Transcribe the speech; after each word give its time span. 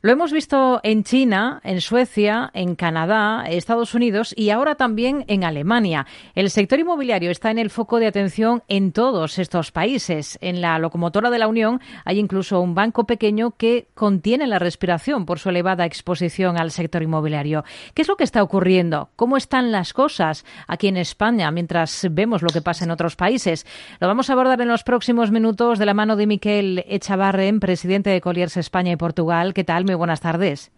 Lo 0.00 0.12
hemos 0.12 0.32
visto 0.32 0.78
en 0.84 1.02
China, 1.02 1.60
en 1.64 1.80
Suecia, 1.80 2.52
en 2.54 2.76
Canadá, 2.76 3.46
Estados 3.48 3.94
Unidos 3.94 4.32
y 4.36 4.50
ahora 4.50 4.76
también 4.76 5.24
en 5.26 5.42
Alemania. 5.42 6.06
El 6.36 6.50
sector 6.50 6.78
inmobiliario 6.78 7.32
está 7.32 7.50
en 7.50 7.58
el 7.58 7.68
foco 7.68 7.98
de 7.98 8.06
atención 8.06 8.62
en 8.68 8.92
todos 8.92 9.40
estos 9.40 9.72
países. 9.72 10.38
En 10.40 10.60
la 10.60 10.78
locomotora 10.78 11.30
de 11.30 11.40
la 11.40 11.48
Unión 11.48 11.80
hay 12.04 12.20
incluso 12.20 12.60
un 12.60 12.76
banco 12.76 13.06
pequeño 13.06 13.56
que 13.56 13.88
contiene 13.96 14.46
la 14.46 14.60
respiración 14.60 15.26
por 15.26 15.40
su 15.40 15.48
elevada 15.48 15.84
exposición 15.84 16.60
al 16.60 16.70
sector 16.70 17.02
inmobiliario. 17.02 17.64
¿Qué 17.92 18.02
es 18.02 18.08
lo 18.08 18.16
que 18.16 18.22
está 18.22 18.44
ocurriendo? 18.44 19.10
¿Cómo 19.16 19.36
están 19.36 19.72
las 19.72 19.94
cosas 19.94 20.44
aquí 20.68 20.86
en 20.86 20.96
España 20.96 21.50
mientras 21.50 22.06
vemos 22.12 22.42
lo 22.42 22.50
que 22.50 22.62
pasa 22.62 22.84
en 22.84 22.92
otros 22.92 23.16
países? 23.16 23.66
Lo 23.98 24.06
vamos 24.06 24.30
a 24.30 24.34
abordar 24.34 24.60
en 24.60 24.68
los 24.68 24.84
próximos 24.84 25.32
minutos 25.32 25.80
de 25.80 25.86
la 25.86 25.94
mano 25.94 26.14
de 26.14 26.28
Miquel 26.28 26.84
Echavarren, 26.86 27.58
presidente 27.58 28.10
de 28.10 28.20
Colliers 28.20 28.56
España 28.56 28.92
y 28.92 28.96
Portugal. 28.96 29.54
¿Qué 29.54 29.64
tal? 29.64 29.87
Muy 29.88 29.94
buenas 29.94 30.20
tardes. 30.20 30.70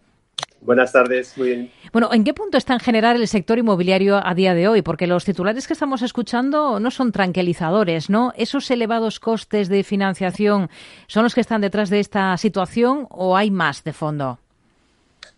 Buenas 0.61 0.93
tardes, 0.93 1.37
muy 1.37 1.49
bien. 1.49 1.71
Bueno, 1.91 2.13
¿en 2.13 2.23
qué 2.23 2.33
punto 2.33 2.57
está 2.57 2.71
en 2.71 2.79
general 2.79 3.17
el 3.17 3.27
sector 3.27 3.57
inmobiliario 3.57 4.25
a 4.25 4.33
día 4.33 4.53
de 4.53 4.69
hoy? 4.69 4.81
Porque 4.81 5.05
los 5.05 5.25
titulares 5.25 5.67
que 5.67 5.73
estamos 5.73 6.01
escuchando 6.01 6.79
no 6.79 6.91
son 6.91 7.11
tranquilizadores, 7.11 8.09
¿no? 8.09 8.31
¿Esos 8.37 8.71
elevados 8.71 9.19
costes 9.19 9.67
de 9.67 9.83
financiación 9.83 10.69
son 11.07 11.23
los 11.23 11.35
que 11.35 11.41
están 11.41 11.59
detrás 11.59 11.89
de 11.89 11.99
esta 11.99 12.37
situación 12.37 13.05
o 13.09 13.35
hay 13.35 13.51
más 13.51 13.83
de 13.83 13.91
fondo? 13.91 14.39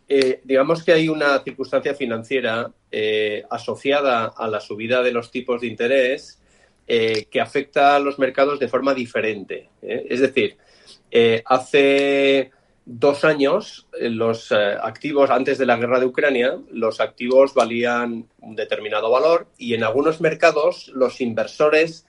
Eh, 0.07 0.41
digamos 0.43 0.83
que 0.83 0.93
hay 0.93 1.09
una 1.09 1.39
circunstancia 1.39 1.95
financiera 1.95 2.69
eh, 2.91 3.43
asociada 3.49 4.33
a 4.37 4.47
la 4.47 4.59
subida 4.59 5.01
de 5.01 5.13
los 5.13 5.31
tipos 5.31 5.61
de 5.61 5.67
interés 5.67 6.39
eh, 6.85 7.25
que 7.31 7.41
afecta 7.41 7.95
a 7.95 7.99
los 7.99 8.19
mercados 8.19 8.59
de 8.59 8.67
forma 8.67 8.93
diferente. 8.93 9.69
Es 9.81 10.19
decir, 10.19 10.57
hace 11.45 12.51
dos 12.85 13.23
años, 13.23 13.87
eh, 13.99 14.09
los 14.09 14.51
eh, 14.51 14.55
activos, 14.81 15.29
antes 15.29 15.57
de 15.57 15.65
la 15.65 15.77
guerra 15.77 15.99
de 15.99 16.05
Ucrania, 16.05 16.59
los 16.71 16.99
activos 16.99 17.53
valían 17.53 18.27
un 18.39 18.55
determinado 18.55 19.09
valor 19.09 19.47
y 19.57 19.73
en 19.73 19.83
algunos 19.83 20.21
mercados 20.21 20.89
los 20.93 21.21
inversores 21.21 22.05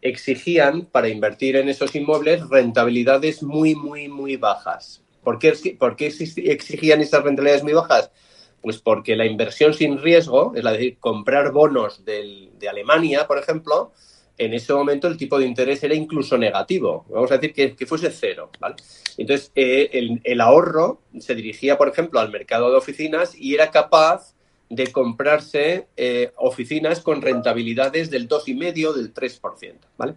exigían 0.00 0.82
para 0.86 1.08
invertir 1.08 1.56
en 1.56 1.68
esos 1.68 1.94
inmuebles 1.94 2.48
rentabilidades 2.48 3.42
muy, 3.42 3.74
muy, 3.74 4.08
muy 4.08 4.36
bajas. 4.36 5.02
¿Por 5.24 5.38
qué, 5.38 5.52
exigían 6.36 7.00
esas 7.00 7.24
rentabilidades 7.24 7.64
muy 7.64 7.72
bajas? 7.72 8.10
Pues 8.62 8.78
porque 8.78 9.16
la 9.16 9.26
inversión 9.26 9.74
sin 9.74 9.98
riesgo, 9.98 10.52
es 10.54 10.64
decir, 10.64 10.98
comprar 10.98 11.52
bonos 11.52 12.04
de 12.04 12.68
Alemania, 12.68 13.26
por 13.26 13.38
ejemplo, 13.38 13.92
en 14.38 14.54
ese 14.54 14.72
momento 14.72 15.08
el 15.08 15.16
tipo 15.16 15.38
de 15.38 15.46
interés 15.46 15.82
era 15.82 15.94
incluso 15.94 16.38
negativo. 16.38 17.04
Vamos 17.10 17.30
a 17.32 17.38
decir 17.38 17.76
que, 17.76 17.86
fuese 17.86 18.10
cero. 18.10 18.50
¿vale? 18.60 18.76
Entonces, 19.16 19.50
eh, 19.56 20.20
el, 20.22 20.40
ahorro 20.40 21.02
se 21.18 21.34
dirigía, 21.34 21.76
por 21.76 21.88
ejemplo, 21.88 22.20
al 22.20 22.30
mercado 22.30 22.70
de 22.70 22.76
oficinas 22.76 23.34
y 23.36 23.54
era 23.54 23.70
capaz 23.70 24.34
de 24.70 24.92
comprarse 24.92 25.88
eh, 25.96 26.32
oficinas 26.36 27.00
con 27.00 27.20
rentabilidades 27.20 28.10
del 28.10 28.28
2,5, 28.28 28.94
del 28.94 29.12
3%. 29.12 29.74
¿vale? 29.96 30.14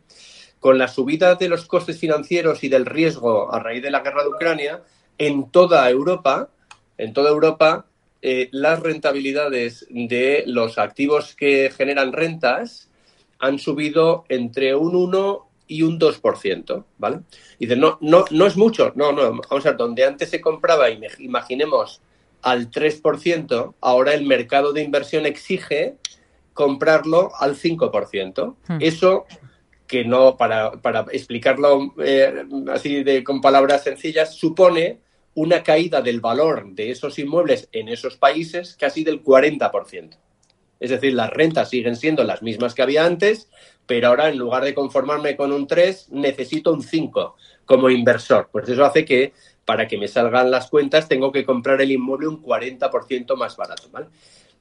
Con 0.60 0.78
la 0.78 0.88
subida 0.88 1.36
de 1.36 1.50
los 1.50 1.66
costes 1.66 2.00
financieros 2.00 2.64
y 2.64 2.70
del 2.70 2.86
riesgo 2.86 3.52
a 3.52 3.60
raíz 3.60 3.82
de 3.82 3.92
la 3.92 4.02
guerra 4.02 4.24
de 4.24 4.30
Ucrania, 4.30 4.84
en 5.18 5.50
toda 5.50 5.90
Europa, 5.90 6.50
en 6.98 7.14
toda 7.14 7.32
Europa, 7.32 7.88
eh, 8.22 8.50
las 8.52 8.80
rentabilidades 8.80 9.88
de 9.90 10.44
los 10.46 10.78
activos 10.78 11.36
que 11.36 11.72
generan 11.76 12.14
rentas 12.14 12.91
han 13.42 13.60
subido 13.60 14.24
entre 14.30 14.76
un 14.76 14.96
1 14.96 15.48
y 15.68 15.82
un 15.84 16.00
2%, 16.00 16.84
¿vale? 16.98 17.22
Y 17.60 17.66
dice, 17.66 17.76
no, 17.76 17.98
no, 18.02 18.26
no 18.30 18.46
es 18.46 18.56
mucho, 18.56 18.92
no, 18.96 19.12
no, 19.12 19.24
vamos 19.24 19.66
a 19.66 19.70
ver, 19.70 19.78
donde 19.78 20.06
antes 20.06 20.30
se 20.30 20.42
compraba, 20.42 20.90
imaginemos, 20.90 22.02
al 22.42 22.70
3%, 22.70 23.74
ahora 23.82 24.14
el 24.14 24.26
mercado 24.26 24.74
de 24.74 24.84
inversión 24.84 25.26
exige 25.26 25.96
comprarlo 26.54 27.32
al 27.40 27.56
5%. 27.56 28.56
Hmm. 28.68 28.78
Eso 28.80 29.26
que 29.88 30.06
no, 30.06 30.38
para, 30.38 30.72
para 30.72 31.06
explicarlo 31.12 31.94
eh, 32.04 32.46
así 32.74 33.04
de, 33.04 33.24
con 33.24 33.42
palabras 33.42 33.84
sencillas, 33.84 34.36
supone 34.36 35.00
una 35.34 35.64
caída 35.64 36.02
del 36.02 36.22
valor 36.22 36.74
de 36.74 36.92
esos 36.92 37.20
inmuebles 37.20 37.68
en 37.72 37.90
esos 37.90 38.18
países 38.18 38.76
casi 38.80 39.04
del 39.04 39.24
40%. 39.24 40.18
Es 40.82 40.90
decir, 40.90 41.14
las 41.14 41.30
rentas 41.30 41.70
siguen 41.70 41.96
siendo 41.96 42.24
las 42.24 42.42
mismas 42.42 42.74
que 42.74 42.82
había 42.82 43.06
antes, 43.06 43.48
pero 43.86 44.08
ahora 44.08 44.30
en 44.30 44.38
lugar 44.38 44.64
de 44.64 44.74
conformarme 44.74 45.38
con 45.38 45.52
un 45.52 45.68
3, 45.68 46.10
necesito 46.10 46.74
un 46.74 46.82
5 46.82 47.36
como 47.66 47.90
inversor. 47.90 48.50
Pues 48.52 48.68
eso 48.68 48.84
hace 48.84 49.06
que 49.06 49.32
para 49.64 49.88
que 49.88 50.00
me 50.00 50.08
salgan 50.08 50.50
las 50.50 50.70
cuentas 50.72 51.08
tengo 51.08 51.32
que 51.32 51.46
comprar 51.46 51.80
el 51.82 51.92
inmueble 51.92 52.28
un 52.28 52.42
40% 52.42 53.36
más 53.36 53.56
barato. 53.56 53.90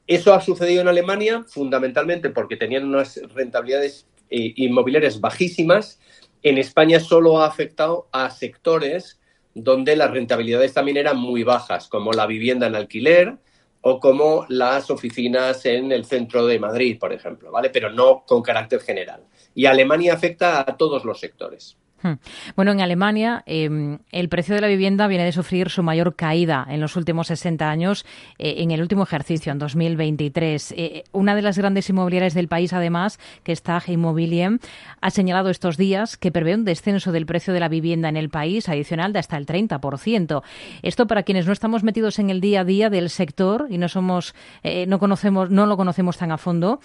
Eso 0.07 0.35
ha 0.35 0.43
sucedido 0.43 0.83
en 0.83 0.89
Alemania 0.89 1.43
fundamentalmente 1.49 2.29
porque 2.29 2.57
tenían 2.57 2.85
unas 2.85 3.19
rentabilidades 3.35 4.07
eh, 4.29 4.53
inmobiliarias 4.57 5.21
bajísimas. 5.21 6.01
En 6.43 6.59
España 6.59 7.01
solo 7.01 7.41
ha 7.41 7.47
afectado 7.47 8.09
a 8.13 8.29
sectores 8.29 9.21
donde 9.55 9.97
las 9.97 10.11
rentabilidades 10.11 10.75
también 10.75 10.99
eran 10.99 11.17
muy 11.17 11.45
bajas, 11.45 11.89
como 11.89 12.13
la 12.13 12.27
vivienda 12.27 12.67
en 12.67 12.77
alquiler, 12.77 13.39
o 13.83 13.99
como 13.99 14.45
las 14.49 14.91
oficinas 14.91 15.65
en 15.65 15.93
el 15.93 16.05
centro 16.05 16.47
de 16.47 16.59
Madrid, 16.59 16.99
por 16.99 17.13
ejemplo, 17.13 17.51
¿vale? 17.51 17.71
Pero 17.71 17.91
no 17.91 18.25
con 18.27 18.43
carácter 18.43 18.81
general. 18.81 19.25
Y 19.55 19.67
Alemania 19.67 20.15
afecta 20.15 20.61
a 20.61 20.77
todos 20.77 21.05
los 21.05 21.19
sectores. 21.19 21.79
Hmm. 22.03 22.15
Bueno, 22.57 22.73
en 22.73 22.81
Alemania 22.81 23.43
em, 23.45 23.99
el 24.11 24.31
precio 24.31 24.55
de 24.55 24.63
la 24.63 24.69
vivienda 24.69 25.07
viene 25.07 25.25
de 25.25 25.33
sufrir 25.33 25.69
su 25.69 25.83
mayor 25.83 26.17
caída 26.17 26.67
en 26.71 26.81
los 26.81 26.97
últimos 26.97 27.27
60 27.27 27.69
años 27.69 28.07
eh, 28.39 28.55
en 28.59 28.71
el 28.71 28.81
último 28.81 29.03
ejercicio, 29.03 29.53
en 29.53 29.59
2023. 29.59 30.75
Eh, 30.77 31.05
una 31.13 31.35
de 31.35 31.43
las 31.43 31.59
grandes 31.59 31.91
inmobiliarias 31.91 32.33
del 32.33 32.49
país, 32.49 32.73
además, 32.73 33.19
que 33.43 33.53
está 33.53 33.83
Immobilien, 33.87 34.61
ha 35.01 35.11
señalado 35.11 35.51
estos 35.51 35.77
días 35.77 36.17
que 36.17 36.33
prevé 36.33 36.55
un 36.55 36.65
descenso 36.65 37.13
del 37.13 37.27
precio 37.27 37.53
de 37.53 37.61
la 37.61 37.69
vivienda 37.69 38.09
en 38.09 38.17
el 38.17 38.31
país 38.31 38.69
adicional 38.69 39.13
de 39.13 39.19
hasta 39.19 39.37
el 39.37 39.45
30%. 39.45 40.43
Esto 40.83 41.07
para 41.07 41.23
quienes 41.23 41.47
no 41.47 41.53
estamos 41.53 41.83
metidos 41.83 42.19
en 42.19 42.31
el 42.31 42.41
día 42.41 42.61
a 42.61 42.65
día 42.65 42.89
del 42.89 43.11
sector 43.11 43.67
y 43.69 43.77
no 43.77 43.89
somos, 43.89 44.35
eh, 44.63 44.87
no 44.87 44.99
conocemos, 44.99 45.51
no 45.51 45.67
lo 45.67 45.77
conocemos 45.77 46.17
tan 46.17 46.33
a 46.33 46.39
fondo, 46.39 46.81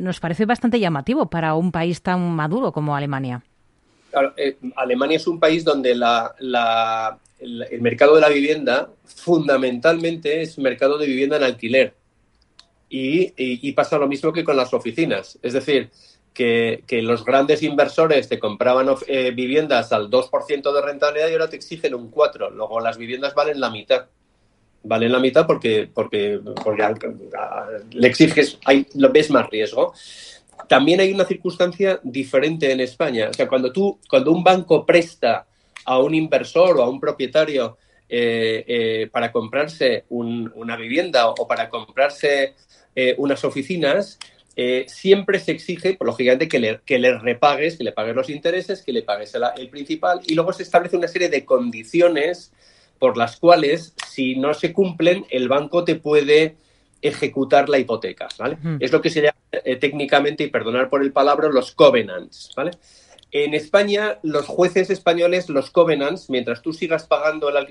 nos 0.00 0.20
parece 0.20 0.46
bastante 0.46 0.78
llamativo 0.78 1.30
para 1.30 1.54
un 1.54 1.72
país 1.72 2.02
tan 2.02 2.34
maduro 2.34 2.72
como 2.72 2.94
Alemania. 2.94 3.42
Eh, 4.36 4.56
Alemania 4.76 5.16
es 5.16 5.26
un 5.26 5.40
país 5.40 5.64
donde 5.64 5.92
el, 5.92 6.00
mercado 7.80 8.14
de 8.14 8.20
la 8.20 8.28
vivienda 8.28 8.90
fundamentalmente 9.04 10.42
es 10.42 10.58
mercado 10.58 10.98
de 10.98 11.06
vivienda 11.06 11.36
en 11.36 11.44
alquiler. 11.44 11.94
Y, 12.88 13.72
pasa 13.72 13.98
lo 13.98 14.06
mismo 14.06 14.32
que 14.32 14.44
con 14.44 14.56
las 14.56 14.74
oficinas. 14.74 15.38
Es 15.42 15.54
decir, 15.54 15.90
que, 16.34 16.82
los 17.02 17.24
grandes 17.24 17.62
inversores 17.62 18.28
te 18.28 18.38
compraban 18.38 18.88
eh, 19.06 19.30
viviendas 19.30 19.92
al 19.92 20.10
2% 20.10 20.74
de 20.74 20.82
rentabilidad 20.82 21.28
y 21.28 21.32
ahora 21.32 21.48
te 21.48 21.56
exigen 21.56 21.94
un 21.94 22.10
4%. 22.10 22.50
Luego 22.52 22.80
las 22.80 22.98
viviendas 22.98 23.34
valen 23.34 23.60
la 23.60 23.70
mitad. 23.70 24.06
Valen 24.84 25.12
la 25.12 25.20
mitad 25.20 25.46
porque, 25.46 25.88
porque, 25.92 26.40
porque 26.62 26.82
le 27.92 28.08
exiges, 28.08 28.58
hay, 28.64 28.86
ves 28.94 29.30
más 29.30 29.48
riesgo 29.48 29.94
también 30.68 31.00
hay 31.00 31.12
una 31.12 31.24
circunstancia 31.24 32.00
diferente 32.02 32.70
en 32.70 32.80
España. 32.80 33.28
O 33.30 33.34
sea, 33.34 33.48
cuando 33.48 33.72
tú, 33.72 33.98
cuando 34.08 34.32
un 34.32 34.42
banco 34.42 34.84
presta 34.84 35.46
a 35.84 35.98
un 35.98 36.14
inversor 36.14 36.78
o 36.78 36.82
a 36.82 36.88
un 36.88 37.00
propietario 37.00 37.76
eh, 38.08 38.64
eh, 38.66 39.08
para 39.10 39.32
comprarse 39.32 40.04
una 40.10 40.76
vivienda 40.76 41.28
o 41.28 41.48
para 41.48 41.68
comprarse 41.68 42.54
eh, 42.94 43.14
unas 43.18 43.44
oficinas, 43.44 44.18
siempre 44.86 45.38
se 45.38 45.52
exige, 45.52 45.94
pues, 45.94 46.06
lógicamente, 46.06 46.46
que 46.46 46.58
le, 46.58 46.80
que 46.84 46.98
le 46.98 47.18
repagues, 47.18 47.78
que 47.78 47.84
le 47.84 47.92
pagues 47.92 48.14
los 48.14 48.28
intereses, 48.28 48.82
que 48.82 48.92
le 48.92 49.02
pagues 49.02 49.34
el, 49.56 49.68
principal 49.70 50.20
y 50.26 50.34
luego 50.34 50.52
se 50.52 50.62
establece 50.62 50.96
una 50.96 51.08
serie 51.08 51.30
de 51.30 51.46
condiciones 51.46 52.52
por 52.98 53.16
las 53.16 53.38
cuales, 53.38 53.94
si 54.06 54.36
no 54.36 54.52
se 54.52 54.74
cumplen, 54.74 55.24
el 55.30 55.48
banco 55.48 55.84
te 55.84 55.94
puede 55.94 56.56
ejecutar 57.00 57.70
la 57.70 57.78
hipoteca, 57.78 58.28
¿vale? 58.38 58.58
Es 58.78 58.92
lo 58.92 59.00
que 59.00 59.08
se 59.08 59.22
llama 59.22 59.41
eh, 59.52 59.76
técnicamente, 59.76 60.44
y 60.44 60.48
perdonar 60.48 60.88
por 60.88 61.02
el 61.02 61.12
palabra, 61.12 61.50
los 61.50 61.72
covenants, 61.72 62.50
¿vale? 62.56 62.72
En 63.30 63.52
España, 63.52 64.18
los 64.22 64.46
jueces 64.46 64.88
españoles, 64.88 65.50
los 65.50 65.70
covenants, 65.70 66.30
mientras 66.30 66.62
tú 66.62 66.72
sigas 66.72 67.06
pagando 67.06 67.50
la, 67.50 67.66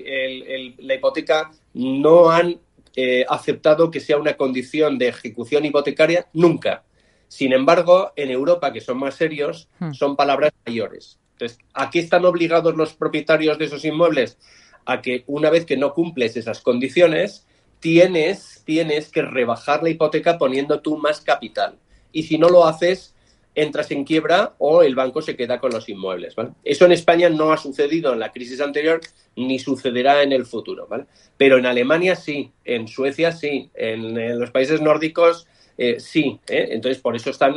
hipoteca, 0.94 1.50
no 1.74 2.30
han 2.30 2.60
eh, 2.94 3.24
aceptado 3.28 3.90
que 3.90 4.00
sea 4.00 4.18
una 4.18 4.36
condición 4.36 4.98
de 4.98 5.08
ejecución 5.08 5.64
hipotecaria 5.64 6.28
nunca. 6.32 6.84
Sin 7.28 7.52
embargo, 7.52 8.12
en 8.16 8.30
Europa, 8.30 8.72
que 8.72 8.80
son 8.80 8.98
más 8.98 9.14
serios, 9.14 9.68
son 9.92 10.16
palabras 10.16 10.52
mayores. 10.66 11.18
Entonces, 11.32 11.58
¿a 11.74 11.90
qué 11.90 11.98
están 11.98 12.24
obligados 12.24 12.76
los 12.76 12.94
propietarios 12.94 13.58
de 13.58 13.64
esos 13.64 13.84
inmuebles? 13.84 14.38
A 14.84 15.00
que 15.00 15.24
una 15.26 15.50
vez 15.50 15.64
que 15.64 15.76
no 15.76 15.94
cumples 15.94 16.36
esas 16.36 16.60
condiciones, 16.60 17.46
tienes, 17.82 18.62
tienes 18.64 19.10
que 19.10 19.22
rebajar 19.22 19.82
la 19.82 19.90
hipoteca 19.90 20.38
poniendo 20.38 20.80
tú 20.80 20.96
más 20.96 21.20
capital. 21.20 21.74
Y 22.12 22.22
si 22.22 22.38
no 22.38 22.48
lo 22.48 22.64
haces, 22.64 23.12
entras 23.56 23.90
en 23.90 24.04
quiebra 24.04 24.54
o 24.58 24.84
el 24.84 24.94
banco 24.94 25.20
se 25.20 25.34
queda 25.34 25.58
con 25.58 25.72
los 25.72 25.88
inmuebles. 25.88 26.36
Eso 26.64 26.84
en 26.84 26.92
España 26.92 27.28
no 27.28 27.52
ha 27.52 27.56
sucedido 27.56 28.12
en 28.12 28.20
la 28.20 28.30
crisis 28.30 28.60
anterior 28.60 29.00
ni 29.34 29.58
sucederá 29.58 30.22
en 30.22 30.32
el 30.32 30.46
futuro. 30.46 30.88
Pero 31.36 31.58
en 31.58 31.66
Alemania 31.66 32.14
sí, 32.14 32.52
en 32.64 32.86
Suecia 32.86 33.32
sí, 33.32 33.68
en, 33.74 34.38
los 34.38 34.52
países 34.52 34.80
nórdicos 34.80 35.48
eh, 35.76 35.98
sí. 35.98 36.38
¿eh? 36.46 36.68
Entonces, 36.70 37.02
por 37.02 37.16
eso 37.16 37.30
están. 37.30 37.56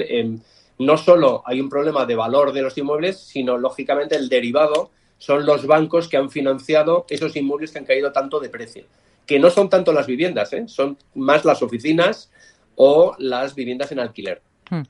no 0.80 0.98
solo 0.98 1.44
hay 1.46 1.62
un 1.62 1.70
problema 1.70 2.08
de 2.08 2.16
valor 2.16 2.52
de 2.52 2.64
los 2.64 2.76
inmuebles, 2.80 3.20
sino 3.20 3.60
lógicamente 3.60 4.16
el 4.16 4.28
derivado 4.28 4.90
son 5.20 5.46
los 5.46 5.68
bancos 5.68 6.10
que 6.10 6.18
han 6.18 6.32
financiado 6.32 7.06
esos 7.10 7.36
inmuebles 7.36 7.72
que 7.72 7.78
han 7.78 7.86
caído 7.86 8.12
tanto 8.12 8.40
de 8.40 8.50
precio. 8.50 8.86
Que 9.26 9.40
no 9.40 9.50
son 9.50 9.70
tanto 9.70 9.92
las 9.92 10.08
viviendas, 10.08 10.54
¿eh? 10.54 10.66
son 10.68 10.98
más 11.16 11.46
las 11.46 11.62
oficinas 11.62 12.32
o 12.76 13.16
las 13.18 13.56
viviendas 13.56 13.92
en 13.92 14.00
alquiler. 14.00 14.42
Hmm. 14.70 14.82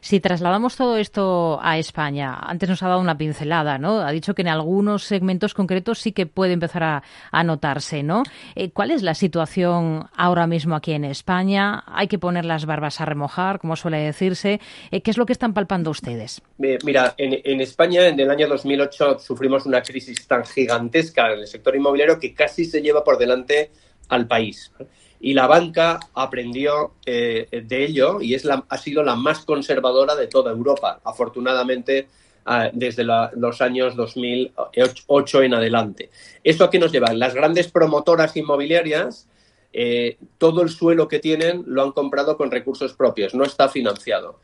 Si 0.00 0.20
trasladamos 0.20 0.76
todo 0.76 0.96
esto 0.96 1.58
a 1.62 1.78
España, 1.78 2.38
antes 2.40 2.68
nos 2.68 2.82
ha 2.82 2.88
dado 2.88 3.00
una 3.00 3.18
pincelada, 3.18 3.78
¿no? 3.78 4.00
Ha 4.00 4.12
dicho 4.12 4.34
que 4.34 4.42
en 4.42 4.48
algunos 4.48 5.04
segmentos 5.04 5.54
concretos 5.54 5.98
sí 5.98 6.12
que 6.12 6.26
puede 6.26 6.52
empezar 6.52 6.82
a, 7.32 7.44
notarse, 7.44 8.02
¿no? 8.02 8.22
Eh, 8.54 8.70
¿Cuál 8.70 8.90
es 8.90 9.02
la 9.02 9.14
situación 9.14 10.08
ahora 10.16 10.46
mismo 10.46 10.76
aquí 10.76 10.92
en 10.92 11.04
España? 11.04 11.82
¿Hay 11.86 12.08
que 12.08 12.18
poner 12.18 12.44
las 12.44 12.64
barbas 12.64 13.00
a 13.00 13.04
remojar, 13.04 13.58
como 13.58 13.76
suele 13.76 13.98
decirse? 13.98 14.60
Eh, 14.90 15.02
¿Qué 15.02 15.10
es 15.10 15.18
lo 15.18 15.26
que 15.26 15.32
están 15.32 15.52
palpando 15.52 15.90
ustedes? 15.90 16.40
Mira, 16.58 17.14
en, 17.18 17.40
en 17.44 17.60
España 17.60 18.06
en 18.06 18.18
el 18.18 18.30
año 18.30 18.48
2008 18.48 19.18
sufrimos 19.18 19.66
una 19.66 19.82
crisis 19.82 20.26
tan 20.26 20.44
gigantesca 20.44 21.32
en 21.32 21.40
el 21.40 21.46
sector 21.46 21.76
inmobiliario 21.76 22.18
que 22.18 22.32
casi 22.32 22.64
se 22.64 22.80
lleva 22.80 23.04
por 23.04 23.18
delante 23.18 23.70
al 24.08 24.26
país 24.26 24.72
y 25.24 25.32
la 25.32 25.46
banca 25.46 26.00
aprendió 26.12 26.92
eh, 27.06 27.48
de 27.50 27.82
ello 27.82 28.20
y 28.20 28.34
es 28.34 28.46
ha 28.46 28.76
sido 28.76 29.02
la 29.02 29.16
más 29.16 29.46
conservadora 29.46 30.14
de 30.16 30.26
toda 30.26 30.52
Europa, 30.52 31.00
afortunadamente 31.02 32.08
ah, 32.44 32.68
desde 32.74 33.04
los 33.04 33.62
años 33.62 33.96
2008 33.96 35.42
en 35.44 35.54
adelante. 35.54 36.10
¿Esto 36.44 36.64
a 36.64 36.70
qué 36.70 36.78
nos 36.78 36.92
lleva? 36.92 37.14
Las 37.14 37.34
grandes 37.34 37.68
promotoras 37.68 38.36
inmobiliarias, 38.36 39.26
eh, 39.72 40.18
todo 40.36 40.60
el 40.60 40.68
suelo 40.68 41.08
que 41.08 41.20
tienen 41.20 41.64
lo 41.68 41.82
han 41.82 41.92
comprado 41.92 42.36
con 42.36 42.50
recursos 42.50 42.92
propios, 42.92 43.34
no 43.34 43.44
está 43.44 43.70
financiado. 43.70 44.38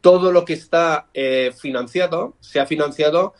Todo 0.00 0.32
lo 0.32 0.44
que 0.44 0.54
está 0.54 1.06
eh, 1.14 1.52
financiado 1.56 2.34
se 2.40 2.58
ha 2.58 2.66
financiado 2.66 3.34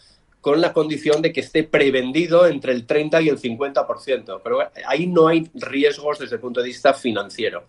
con 0.44 0.60
la 0.60 0.74
condición 0.74 1.22
de 1.22 1.32
que 1.32 1.40
esté 1.40 1.64
prevendido 1.64 2.46
entre 2.46 2.72
el 2.72 2.84
30 2.84 3.22
y 3.22 3.30
el 3.30 3.40
50%. 3.40 4.42
Pero 4.44 4.58
ahí 4.86 5.06
no 5.06 5.26
hay 5.26 5.48
riesgos 5.54 6.18
desde 6.18 6.34
el 6.34 6.40
punto 6.42 6.60
de 6.60 6.66
vista 6.66 6.92
financiero. 6.92 7.64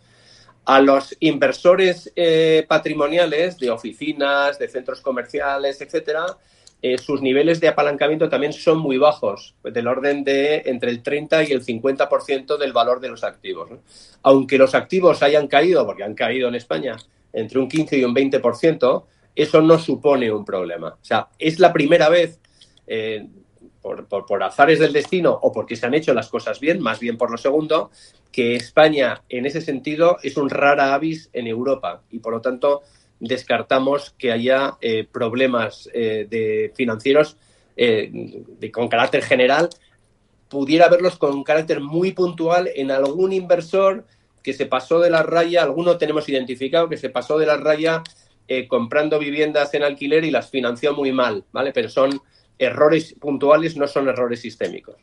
A 0.66 0.82
los 0.82 1.16
inversores 1.22 2.12
eh, 2.18 2.66
patrimoniales 2.68 3.58
de 3.60 3.72
oficinas, 3.72 4.60
de 4.60 4.68
centros 4.68 5.00
comerciales, 5.00 5.80
etcétera, 5.80 6.26
eh, 6.82 6.98
sus 6.98 7.22
niveles 7.22 7.62
de 7.62 7.70
apalancamiento 7.70 8.28
también 8.28 8.52
son 8.52 8.80
muy 8.80 8.98
bajos, 8.98 9.56
del 9.64 9.88
orden 9.88 10.26
de 10.26 10.64
entre 10.66 10.92
el 10.92 11.02
30 11.02 11.46
y 11.46 11.54
el 11.54 11.64
50% 11.64 12.58
del 12.58 12.74
valor 12.74 13.00
de 13.00 13.08
los 13.08 13.24
activos. 13.24 13.70
Aunque 14.22 14.58
los 14.58 14.76
activos 14.76 15.24
hayan 15.24 15.48
caído, 15.48 15.86
porque 15.86 16.04
han 16.04 16.14
caído 16.14 16.50
en 16.50 16.56
España, 16.56 16.98
entre 17.32 17.58
un 17.58 17.70
15 17.70 18.00
y 18.00 18.04
un 18.04 18.14
20%, 18.14 19.06
eso 19.34 19.62
no 19.62 19.80
supone 19.80 20.30
un 20.30 20.44
problema. 20.44 20.90
O 20.90 21.06
sea, 21.06 21.30
es 21.40 21.60
la 21.60 21.72
primera 21.72 22.10
vez 22.10 22.42
eh, 22.88 23.28
por, 23.82 24.44
azares 24.44 24.80
del 24.80 24.94
destino 24.94 25.38
o 25.44 25.52
porque 25.52 25.76
se 25.76 25.86
han 25.86 25.94
hecho 25.94 26.14
las 26.14 26.30
cosas 26.30 26.60
bien, 26.60 26.82
más 26.82 27.00
bien 27.00 27.18
por 27.18 27.30
lo 27.30 27.38
segundo, 27.38 27.92
que 28.32 28.56
España 28.56 29.22
en 29.30 29.46
ese 29.46 29.62
sentido 29.62 30.18
es 30.24 30.38
un 30.38 30.50
rara 30.50 30.96
avis 30.96 31.30
en 31.34 31.46
Europa 31.46 32.02
y 32.10 32.18
por 32.18 32.34
lo 32.34 32.42
tanto 32.42 32.82
descartamos 33.20 34.16
que 34.18 34.32
haya 34.32 34.78
eh, 34.82 35.08
problemas 35.10 35.88
eh, 35.94 36.72
financieros 36.76 37.38
de, 37.78 38.72
con 38.74 38.88
carácter 38.88 39.22
general, 39.22 39.70
pudiera 40.50 40.88
verlos 40.88 41.18
con 41.18 41.44
carácter 41.44 41.82
muy 41.82 42.14
puntual 42.14 42.70
en 42.74 42.90
algún 42.90 43.34
inversor 43.34 44.06
que 44.42 44.54
se 44.54 44.66
pasó 44.66 45.00
de 45.00 45.10
la 45.10 45.24
raya, 45.24 45.62
alguno 45.62 45.98
tenemos 45.98 46.28
identificado 46.30 46.88
que 46.88 46.98
se 46.98 47.10
pasó 47.10 47.38
de 47.38 47.46
la 47.46 47.58
raya 47.58 48.02
comprando 48.70 49.20
viviendas 49.20 49.74
en 49.74 49.84
alquiler 49.84 50.24
y 50.24 50.32
las 50.32 50.50
financió 50.50 50.94
muy 50.94 51.12
mal, 51.12 51.44
¿vale? 51.52 51.74
Pero 51.74 51.90
son 51.90 52.22
errores 52.58 53.16
puntuales, 53.20 53.78
no 53.78 53.88
son 53.88 54.08
errores 54.08 54.42
sistémicos. 54.42 54.96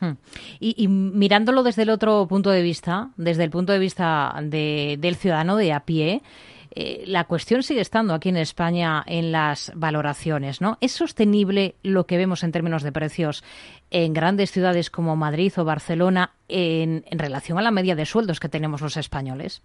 Hmm. 0.00 0.12
Y, 0.60 0.86
mirándolo 0.88 1.62
desde 1.62 1.82
el 1.82 1.90
otro 1.90 2.26
punto 2.28 2.50
de 2.50 2.62
vista, 2.62 3.10
desde 3.16 3.44
el 3.44 3.50
punto 3.50 3.72
de 3.72 3.78
vista 3.78 4.34
del 4.42 5.16
ciudadano 5.16 5.56
de 5.56 5.72
a 5.72 5.80
pie, 5.80 6.22
eh, 6.70 7.02
la 7.06 7.24
cuestión 7.24 7.62
sigue 7.62 7.80
estando 7.80 8.14
aquí 8.14 8.28
en 8.28 8.36
España 8.36 9.02
en 9.06 9.32
las 9.32 9.72
valoraciones, 9.74 10.60
¿no? 10.60 10.78
¿Es 10.80 10.92
sostenible 10.92 11.74
lo 11.82 12.06
que 12.06 12.16
vemos 12.16 12.44
en 12.44 12.52
términos 12.52 12.82
de 12.82 12.92
precios 12.92 13.42
en 13.90 14.12
grandes 14.12 14.52
ciudades 14.52 14.90
como 14.90 15.16
Madrid 15.16 15.52
o 15.56 15.64
Barcelona 15.64 16.34
en 16.46 17.02
relación 17.10 17.58
a 17.58 17.62
la 17.62 17.70
media 17.70 17.96
de 17.96 18.06
sueldos 18.06 18.38
que 18.38 18.48
tenemos 18.48 18.80
los 18.80 18.96
españoles? 18.96 19.62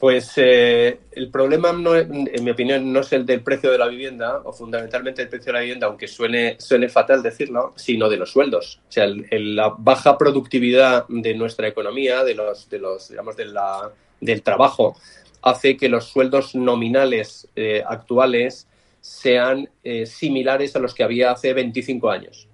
Pues 0.00 0.32
eh, 0.36 0.98
el 1.12 1.30
problema, 1.30 1.74
no, 1.74 1.94
en 1.94 2.42
mi 2.42 2.50
opinión, 2.50 2.90
no 2.90 3.00
es 3.00 3.12
el 3.12 3.26
del 3.26 3.42
precio 3.42 3.70
de 3.70 3.76
la 3.76 3.86
vivienda, 3.86 4.40
o 4.44 4.50
fundamentalmente 4.50 5.20
el 5.20 5.28
precio 5.28 5.52
de 5.52 5.58
la 5.58 5.60
vivienda, 5.60 5.88
aunque 5.88 6.08
suene, 6.08 6.56
fatal 6.88 7.22
decirlo, 7.22 7.74
sino 7.76 8.08
de 8.08 8.16
los 8.16 8.30
sueldos. 8.30 8.80
O 8.88 8.92
sea, 8.92 9.06
la 9.06 9.74
baja 9.76 10.16
productividad 10.16 11.04
de 11.06 11.34
nuestra 11.34 11.68
economía, 11.68 12.24
de 12.24 12.34
los, 12.34 12.70
de 12.70 12.78
los 12.78 13.10
digamos, 13.10 13.36
de 13.36 13.44
la, 13.44 13.92
del 14.22 14.42
trabajo, 14.42 14.96
hace 15.42 15.76
que 15.76 15.90
los 15.90 16.06
sueldos 16.06 16.54
nominales 16.54 17.46
eh, 17.54 17.82
actuales 17.86 18.66
sean 19.02 19.68
eh, 19.84 20.06
similares 20.06 20.74
a 20.76 20.78
los 20.78 20.94
que 20.94 21.02
había 21.02 21.32
hace 21.32 21.52
25 21.52 22.10
años. 22.10 22.48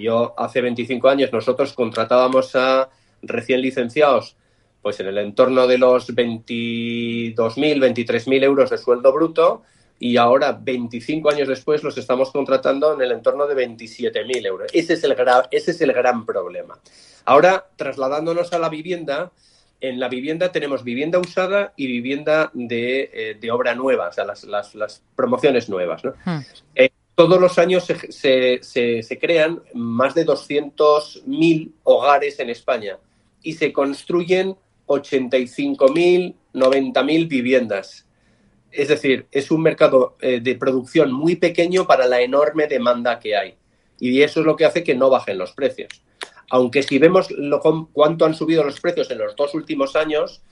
yo 0.00 0.32
hace 0.38 0.62
25 0.62 1.06
años 1.06 1.32
nosotros 1.34 1.74
contratábamos 1.74 2.56
a 2.56 2.88
recién 3.20 3.60
licenciados 3.60 4.38
pues 4.82 5.00
en 5.00 5.08
el 5.08 5.18
entorno 5.18 5.66
de 5.66 5.78
los 5.78 6.14
22.000, 6.14 7.34
23.000 7.36 8.44
euros 8.44 8.70
de 8.70 8.78
sueldo 8.78 9.12
bruto 9.12 9.62
y 10.00 10.16
ahora, 10.16 10.52
25 10.52 11.30
años 11.30 11.48
después, 11.48 11.82
los 11.82 11.98
estamos 11.98 12.30
contratando 12.30 12.94
en 12.94 13.00
el 13.02 13.12
entorno 13.12 13.46
de 13.46 13.66
27.000 13.66 14.46
euros. 14.46 14.70
Ese 14.72 14.94
es, 14.94 15.02
el 15.02 15.16
ese 15.50 15.70
es 15.72 15.80
el 15.80 15.92
gran 15.92 16.24
problema. 16.24 16.78
Ahora, 17.24 17.66
trasladándonos 17.74 18.52
a 18.52 18.60
la 18.60 18.68
vivienda, 18.68 19.32
en 19.80 19.98
la 19.98 20.08
vivienda 20.08 20.52
tenemos 20.52 20.84
vivienda 20.84 21.18
usada 21.18 21.72
y 21.76 21.88
vivienda 21.88 22.50
de, 22.54 23.38
eh, 23.42 23.50
obra 23.50 23.74
nueva, 23.74 24.08
o 24.08 24.12
sea, 24.12 24.24
las, 24.24 25.02
promociones 25.16 25.68
nuevas. 25.68 26.02
Hmm. 26.24 26.38
Eh, 26.76 26.90
todos 27.16 27.40
los 27.40 27.58
años 27.58 27.84
se, 27.84 28.62
se, 28.62 29.02
se 29.02 29.18
crean 29.18 29.60
más 29.74 30.14
de 30.14 30.24
200.000 30.24 31.72
hogares 31.82 32.38
en 32.38 32.50
España 32.50 32.98
y 33.42 33.54
se 33.54 33.72
construyen 33.72 34.56
85.000, 34.88 36.34
90.000 36.54 37.28
viviendas. 37.28 38.06
Es 38.70 38.88
decir, 38.88 39.26
es 39.30 39.50
un 39.50 39.62
mercado 39.62 40.16
eh, 40.20 40.40
de 40.40 40.54
producción 40.56 41.12
muy 41.12 41.36
pequeño 41.36 41.86
para 41.86 42.06
la 42.06 42.20
enorme 42.20 42.66
demanda 42.66 43.18
que 43.18 43.36
hay. 43.36 43.56
Y 43.98 44.22
eso 44.22 44.40
es 44.40 44.46
lo 44.46 44.56
que 44.56 44.64
hace 44.64 44.84
que 44.84 44.94
no 44.94 45.10
bajen 45.10 45.38
los 45.38 45.52
precios. 45.52 45.88
Aunque 46.50 46.82
si 46.82 46.98
vemos 46.98 47.30
lo, 47.30 47.60
cuánto 47.92 48.24
han 48.24 48.34
subido 48.34 48.64
los 48.64 48.80
precios 48.80 49.10
en 49.10 49.18
los 49.18 49.36
dos 49.36 49.54
últimos 49.54 49.96
años, 49.96 50.42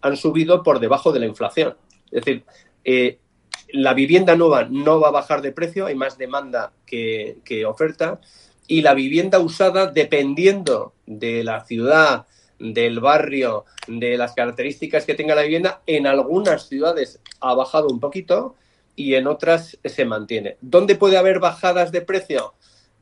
han 0.00 0.16
subido 0.16 0.62
por 0.62 0.80
debajo 0.80 1.12
de 1.12 1.20
la 1.20 1.26
inflación. 1.26 1.76
Es 2.10 2.24
decir, 2.24 2.44
eh, 2.84 3.18
la 3.72 3.94
vivienda 3.94 4.36
nueva 4.36 4.64
no 4.70 5.00
va 5.00 5.08
a 5.08 5.12
bajar 5.12 5.42
de 5.42 5.52
precio, 5.52 5.86
hay 5.86 5.94
más 5.94 6.18
demanda 6.18 6.72
que, 6.86 7.38
que 7.44 7.64
oferta. 7.64 8.20
Y 8.66 8.82
la 8.82 8.94
vivienda 8.94 9.38
usada, 9.38 9.88
dependiendo 9.88 10.94
de 11.06 11.44
la 11.44 11.64
ciudad, 11.64 12.26
del 12.58 13.00
barrio, 13.00 13.64
de 13.86 14.16
las 14.16 14.34
características 14.34 15.04
que 15.04 15.14
tenga 15.14 15.34
la 15.34 15.42
vivienda, 15.42 15.82
en 15.86 16.06
algunas 16.06 16.68
ciudades 16.68 17.20
ha 17.40 17.54
bajado 17.54 17.88
un 17.88 18.00
poquito 18.00 18.54
y 18.96 19.14
en 19.14 19.26
otras 19.26 19.78
se 19.84 20.04
mantiene. 20.04 20.56
¿Dónde 20.60 20.96
puede 20.96 21.16
haber 21.16 21.40
bajadas 21.40 21.92
de 21.92 22.00
precio? 22.00 22.54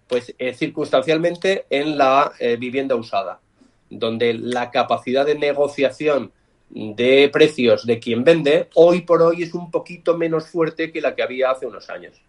Pues 0.09 0.35
eh, 0.38 0.54
circunstancialmente 0.54 1.66
en 1.71 1.97
la 1.97 2.32
eh, 2.38 2.56
vivienda 2.56 2.94
usada, 2.97 3.40
donde 3.88 4.35
la 4.35 4.71
capacidad 4.71 5.26
de 5.26 5.37
negociación 5.37 6.32
de 6.71 7.28
precios 7.30 7.85
de 7.87 7.99
quien 7.99 8.25
vende 8.25 8.68
hoy 8.75 9.02
por 9.02 9.23
hoy 9.23 9.42
es 9.42 9.52
un 9.52 9.71
poquito 9.71 10.16
menos 10.16 10.47
fuerte 10.47 10.90
que 10.90 11.02
la 11.02 11.14
que 11.14 11.23
había 11.23 11.50
hace 11.50 11.66
unos 11.66 11.90
años. 11.90 12.21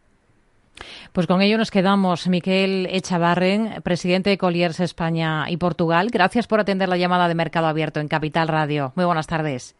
Pues 1.14 1.28
con 1.28 1.44
ello 1.44 1.60
nos 1.60 1.70
quedamos. 1.70 2.28
Miquel 2.28 2.88
Echavarren, 2.90 3.84
presidente 3.84 4.32
de 4.32 4.40
Colliers 4.40 4.80
España 4.80 5.46
y 5.48 5.58
Portugal. 5.58 6.10
Gracias 6.12 6.48
por 6.48 6.60
atender 6.60 6.90
la 6.90 6.98
llamada 6.98 7.28
de 7.28 7.36
Mercado 7.36 7.68
Abierto 7.68 8.00
en 8.00 8.08
Capital 8.08 8.48
Radio. 8.48 8.94
Muy 8.96 9.06
buenas 9.06 9.28
tardes. 9.28 9.76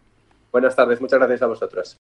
Buenas 0.52 0.76
tardes, 0.76 1.02
muchas 1.02 1.18
gracias 1.18 1.42
a 1.42 1.48
vosotros. 1.48 1.92